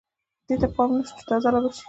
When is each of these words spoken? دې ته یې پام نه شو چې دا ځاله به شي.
دې 0.47 0.55
ته 0.61 0.67
یې 0.67 0.73
پام 0.75 0.89
نه 0.97 1.03
شو 1.07 1.13
چې 1.19 1.23
دا 1.29 1.35
ځاله 1.43 1.59
به 1.63 1.69
شي. 1.75 1.79